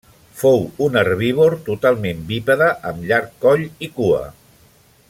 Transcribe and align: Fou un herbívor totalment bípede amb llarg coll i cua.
Fou 0.43 0.63
un 0.85 0.95
herbívor 1.01 1.57
totalment 1.67 2.25
bípede 2.33 2.73
amb 2.93 3.07
llarg 3.13 3.39
coll 3.47 3.63
i 3.89 3.93
cua. 4.01 4.27